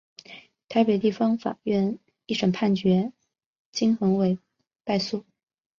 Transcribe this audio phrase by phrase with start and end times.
[0.67, 3.13] 台北地方法院一审判决
[3.71, 4.39] 金恒炜
[4.83, 5.23] 败诉。